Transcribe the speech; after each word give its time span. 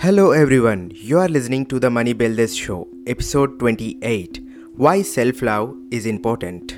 Hello 0.00 0.30
everyone, 0.30 0.92
you 0.94 1.18
are 1.18 1.28
listening 1.28 1.66
to 1.66 1.80
the 1.80 1.90
Money 1.90 2.12
Builders 2.12 2.54
Show, 2.56 2.86
episode 3.08 3.58
28 3.58 4.40
Why 4.76 5.02
Self 5.02 5.42
Love 5.42 5.74
is 5.90 6.06
Important. 6.06 6.74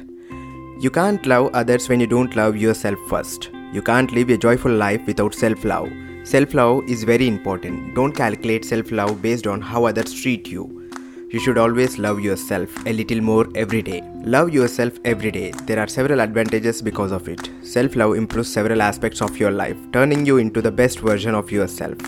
You 0.80 0.90
can't 0.90 1.27
love 1.27 1.51
others 1.53 1.87
when 1.91 2.01
you 2.01 2.06
don't 2.06 2.35
love 2.35 2.56
yourself 2.56 2.98
first. 3.11 3.51
You 3.75 3.83
can't 3.83 4.11
live 4.12 4.30
a 4.30 4.38
joyful 4.38 4.72
life 4.72 5.06
without 5.06 5.35
self 5.35 5.67
love. 5.67 5.91
Self 6.25 6.54
love 6.54 6.88
is 6.88 7.04
very 7.04 7.29
important. 7.29 7.95
Don't 7.95 8.17
calculate 8.17 8.64
self 8.64 8.91
love 8.91 9.21
based 9.21 9.46
on 9.46 9.61
how 9.61 9.84
others 9.84 10.14
treat 10.14 10.48
you. 10.48 10.89
You 11.29 11.41
should 11.41 11.59
always 11.59 11.98
love 11.98 12.21
yourself 12.21 12.71
a 12.87 12.95
little 12.95 13.21
more 13.21 13.46
every 13.55 13.82
day. 13.82 14.00
Love 14.25 14.55
yourself 14.55 14.95
every 15.05 15.30
day. 15.30 15.50
There 15.66 15.79
are 15.79 15.89
several 15.89 16.23
advantages 16.23 16.80
because 16.80 17.12
of 17.12 17.29
it. 17.29 17.50
Self 17.61 17.96
love 17.96 18.16
improves 18.16 18.50
several 18.50 18.80
aspects 18.80 19.21
of 19.21 19.37
your 19.37 19.50
life, 19.50 19.77
turning 19.93 20.25
you 20.25 20.39
into 20.39 20.62
the 20.62 20.73
best 20.73 21.00
version 21.00 21.34
of 21.34 21.52
yourself. 21.52 21.98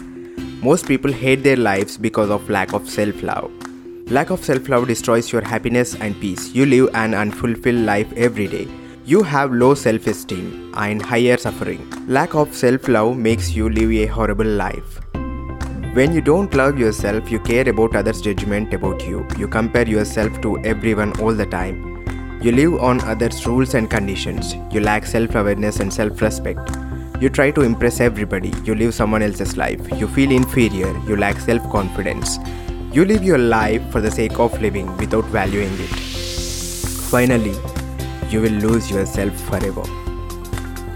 Most 0.66 0.86
people 0.86 1.10
hate 1.10 1.42
their 1.42 1.56
lives 1.56 1.98
because 1.98 2.30
of 2.30 2.48
lack 2.48 2.72
of 2.72 2.88
self 2.88 3.20
love. 3.24 3.50
Lack 4.16 4.30
of 4.30 4.44
self 4.44 4.68
love 4.68 4.86
destroys 4.86 5.32
your 5.32 5.42
happiness 5.42 5.96
and 5.96 6.18
peace. 6.20 6.54
You 6.54 6.66
live 6.66 6.90
an 6.94 7.14
unfulfilled 7.14 7.84
life 7.84 8.12
every 8.16 8.46
day. 8.46 8.68
You 9.04 9.24
have 9.24 9.52
low 9.52 9.74
self 9.74 10.06
esteem 10.06 10.72
and 10.76 11.02
higher 11.02 11.36
suffering. 11.36 11.82
Lack 12.06 12.36
of 12.36 12.54
self 12.54 12.86
love 12.86 13.16
makes 13.16 13.50
you 13.56 13.70
live 13.70 13.90
a 13.90 14.06
horrible 14.06 14.46
life. 14.46 15.00
When 15.94 16.14
you 16.14 16.20
don't 16.20 16.54
love 16.54 16.78
yourself, 16.78 17.32
you 17.32 17.40
care 17.40 17.68
about 17.68 17.96
others' 17.96 18.20
judgment 18.20 18.72
about 18.72 19.04
you. 19.04 19.26
You 19.36 19.48
compare 19.48 19.88
yourself 19.88 20.40
to 20.42 20.58
everyone 20.64 21.18
all 21.20 21.34
the 21.34 21.46
time. 21.46 22.40
You 22.40 22.52
live 22.52 22.80
on 22.80 23.00
others' 23.00 23.44
rules 23.48 23.74
and 23.74 23.90
conditions. 23.90 24.54
You 24.70 24.80
lack 24.80 25.06
self 25.06 25.34
awareness 25.34 25.80
and 25.80 25.92
self 25.92 26.22
respect. 26.22 26.81
You 27.22 27.28
try 27.28 27.52
to 27.52 27.62
impress 27.62 28.00
everybody. 28.00 28.52
You 28.64 28.74
live 28.74 28.94
someone 28.94 29.22
else's 29.22 29.56
life. 29.56 29.80
You 29.96 30.08
feel 30.08 30.32
inferior. 30.32 30.88
You 31.08 31.16
lack 31.16 31.38
self 31.38 31.62
confidence. 31.70 32.38
You 32.92 33.04
live 33.04 33.22
your 33.22 33.38
life 33.38 33.84
for 33.92 34.00
the 34.00 34.10
sake 34.10 34.40
of 34.40 34.60
living 34.60 34.88
without 34.96 35.26
valuing 35.26 35.72
it. 35.84 35.92
Finally, 37.12 37.54
you 38.28 38.40
will 38.40 38.58
lose 38.64 38.90
yourself 38.90 39.40
forever. 39.42 39.84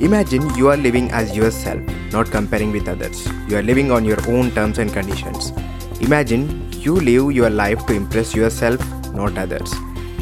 Imagine 0.01 0.53
you 0.57 0.69
are 0.69 0.77
living 0.77 1.13
as 1.13 1.37
yourself, 1.37 1.81
not 2.11 2.33
comparing 2.33 2.73
with 2.73 2.89
others. 2.89 3.25
You 3.47 3.59
are 3.59 3.63
living 3.63 3.93
on 3.93 4.05
your 4.05 4.19
own 4.29 4.51
terms 4.51 4.81
and 4.81 4.93
conditions. 4.93 5.53
Imagine 6.01 6.73
you 6.73 6.97
live 6.97 7.31
your 7.37 7.51
life 7.51 7.87
to 7.87 7.95
impress 7.95 8.35
yourself, 8.35 8.81
not 9.15 9.39
others. 9.39 9.73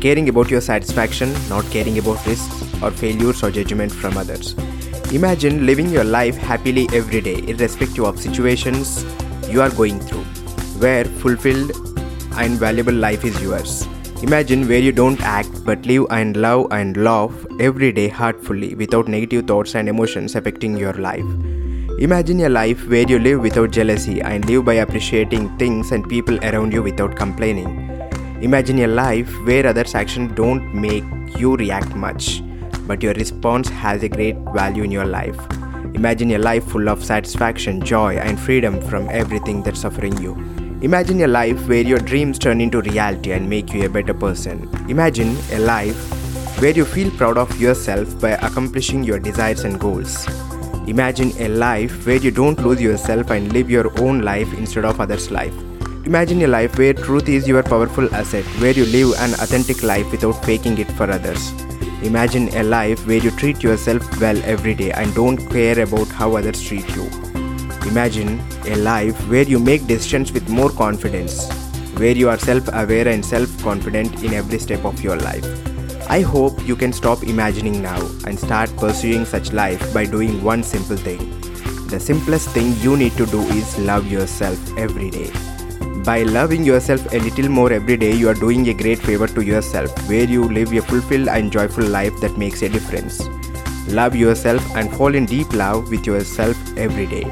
Caring 0.02 0.28
about 0.28 0.50
your 0.50 0.60
satisfaction, 0.60 1.32
not 1.48 1.64
caring 1.70 1.96
about 1.98 2.26
risks 2.26 2.62
or 2.82 2.90
failures 2.90 3.42
or 3.42 3.50
judgment 3.50 3.90
from 3.90 4.18
others. 4.18 4.54
Imagine 5.14 5.64
living 5.64 5.90
your 5.90 6.02
life 6.02 6.36
happily 6.36 6.88
every 6.92 7.20
day, 7.20 7.36
irrespective 7.46 8.04
of 8.04 8.18
situations 8.18 9.04
you 9.48 9.62
are 9.62 9.70
going 9.70 10.00
through, 10.00 10.24
where 10.82 11.04
fulfilled 11.04 11.70
and 12.36 12.58
valuable 12.58 12.92
life 12.92 13.24
is 13.24 13.40
yours. 13.40 13.86
Imagine 14.24 14.66
where 14.66 14.80
you 14.80 14.90
don't 14.90 15.20
act 15.20 15.64
but 15.64 15.86
live 15.86 16.06
and 16.10 16.36
love 16.36 16.66
and 16.72 16.96
laugh 16.96 17.32
every 17.60 17.92
day 17.92 18.08
heartfully 18.08 18.74
without 18.74 19.06
negative 19.06 19.46
thoughts 19.46 19.76
and 19.76 19.88
emotions 19.88 20.34
affecting 20.34 20.76
your 20.76 20.94
life. 20.94 21.24
Imagine 22.00 22.40
a 22.40 22.48
life 22.48 22.84
where 22.88 23.06
you 23.06 23.20
live 23.20 23.40
without 23.40 23.70
jealousy 23.70 24.20
and 24.20 24.44
live 24.46 24.64
by 24.64 24.74
appreciating 24.74 25.56
things 25.58 25.92
and 25.92 26.08
people 26.08 26.44
around 26.44 26.72
you 26.72 26.82
without 26.82 27.14
complaining. 27.14 27.68
Imagine 28.42 28.80
a 28.80 28.88
life 28.88 29.32
where 29.46 29.64
others' 29.64 29.94
actions 29.94 30.32
don't 30.34 30.74
make 30.74 31.04
you 31.38 31.54
react 31.54 31.94
much, 31.94 32.42
but 32.86 33.02
your 33.02 33.14
response 33.14 33.68
has 33.68 34.02
a 34.02 34.08
great 34.08 34.36
value 34.54 34.82
in 34.82 34.90
your 34.90 35.04
life. 35.04 35.38
Imagine 35.94 36.32
a 36.32 36.38
life 36.38 36.64
full 36.64 36.88
of 36.88 37.04
satisfaction, 37.04 37.80
joy, 37.80 38.16
and 38.16 38.38
freedom 38.38 38.80
from 38.80 39.08
everything 39.10 39.62
that's 39.62 39.80
suffering 39.80 40.16
you. 40.18 40.34
Imagine 40.82 41.22
a 41.22 41.26
life 41.26 41.68
where 41.68 41.82
your 41.82 41.98
dreams 41.98 42.38
turn 42.38 42.60
into 42.60 42.82
reality 42.82 43.32
and 43.32 43.48
make 43.48 43.72
you 43.72 43.84
a 43.84 43.88
better 43.88 44.12
person. 44.12 44.68
Imagine 44.88 45.36
a 45.52 45.58
life 45.60 45.96
where 46.60 46.72
you 46.72 46.84
feel 46.84 47.10
proud 47.12 47.38
of 47.38 47.60
yourself 47.60 48.20
by 48.20 48.30
accomplishing 48.30 49.04
your 49.04 49.18
desires 49.18 49.64
and 49.64 49.80
goals. 49.80 50.26
Imagine 50.86 51.32
a 51.38 51.48
life 51.48 52.06
where 52.06 52.16
you 52.16 52.30
don't 52.30 52.60
lose 52.60 52.82
yourself 52.82 53.30
and 53.30 53.52
live 53.52 53.70
your 53.70 53.88
own 54.00 54.20
life 54.20 54.52
instead 54.52 54.84
of 54.84 55.00
others' 55.00 55.30
life. 55.30 55.54
Imagine 56.04 56.42
a 56.42 56.46
life 56.46 56.76
where 56.76 56.92
truth 56.92 57.30
is 57.30 57.48
your 57.48 57.62
powerful 57.62 58.14
asset, 58.14 58.44
where 58.60 58.72
you 58.72 58.84
live 58.84 59.14
an 59.20 59.32
authentic 59.40 59.82
life 59.82 60.10
without 60.12 60.44
faking 60.44 60.76
it 60.76 60.92
for 60.92 61.10
others. 61.10 61.52
Imagine 62.04 62.50
a 62.54 62.62
life 62.62 63.06
where 63.06 63.16
you 63.16 63.30
treat 63.30 63.62
yourself 63.62 64.20
well 64.20 64.38
every 64.44 64.74
day 64.74 64.92
and 64.92 65.14
don't 65.14 65.38
care 65.50 65.80
about 65.80 66.06
how 66.08 66.36
others 66.36 66.62
treat 66.62 66.86
you. 66.94 67.04
Imagine 67.86 68.40
a 68.66 68.76
life 68.76 69.16
where 69.26 69.44
you 69.44 69.58
make 69.58 69.86
decisions 69.86 70.30
with 70.30 70.46
more 70.50 70.68
confidence, 70.68 71.50
where 71.96 72.14
you 72.14 72.28
are 72.28 72.38
self 72.38 72.68
aware 72.74 73.08
and 73.08 73.24
self 73.24 73.56
confident 73.62 74.22
in 74.22 74.34
every 74.34 74.58
step 74.58 74.84
of 74.84 75.00
your 75.02 75.16
life. 75.16 75.46
I 76.10 76.20
hope 76.20 76.68
you 76.68 76.76
can 76.76 76.92
stop 76.92 77.22
imagining 77.22 77.80
now 77.80 78.02
and 78.26 78.38
start 78.38 78.76
pursuing 78.76 79.24
such 79.24 79.54
life 79.54 79.94
by 79.94 80.04
doing 80.04 80.44
one 80.44 80.62
simple 80.62 80.98
thing. 80.98 81.40
The 81.88 81.98
simplest 81.98 82.50
thing 82.50 82.76
you 82.82 82.98
need 82.98 83.16
to 83.16 83.24
do 83.24 83.40
is 83.40 83.78
love 83.78 84.12
yourself 84.12 84.58
every 84.76 85.08
day. 85.08 85.32
By 86.04 86.22
loving 86.22 86.64
yourself 86.64 87.00
a 87.14 87.18
little 87.18 87.48
more 87.48 87.72
every 87.72 87.96
day, 87.96 88.12
you 88.12 88.28
are 88.28 88.34
doing 88.34 88.68
a 88.68 88.74
great 88.74 88.98
favor 88.98 89.26
to 89.26 89.40
yourself, 89.40 89.90
where 90.06 90.24
you 90.24 90.44
live 90.44 90.70
a 90.74 90.82
fulfilled 90.82 91.28
and 91.28 91.50
joyful 91.50 91.84
life 91.84 92.12
that 92.20 92.36
makes 92.36 92.60
a 92.60 92.68
difference. 92.68 93.22
Love 93.88 94.14
yourself 94.14 94.62
and 94.76 94.94
fall 94.94 95.14
in 95.14 95.24
deep 95.24 95.50
love 95.54 95.90
with 95.90 96.06
yourself 96.06 96.58
every 96.76 97.06
day. 97.06 97.24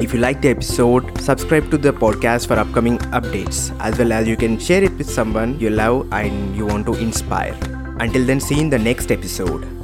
If 0.00 0.14
you 0.14 0.20
like 0.20 0.40
the 0.40 0.48
episode, 0.48 1.20
subscribe 1.20 1.70
to 1.70 1.76
the 1.76 1.92
podcast 1.92 2.46
for 2.46 2.54
upcoming 2.54 2.96
updates, 3.20 3.78
as 3.80 3.98
well 3.98 4.12
as 4.12 4.26
you 4.26 4.38
can 4.38 4.58
share 4.58 4.82
it 4.82 4.96
with 4.96 5.10
someone 5.10 5.60
you 5.60 5.68
love 5.68 6.10
and 6.10 6.56
you 6.56 6.64
want 6.64 6.86
to 6.86 6.94
inspire. 6.94 7.54
Until 8.00 8.24
then, 8.24 8.40
see 8.40 8.54
you 8.54 8.62
in 8.62 8.70
the 8.70 8.78
next 8.78 9.12
episode. 9.12 9.79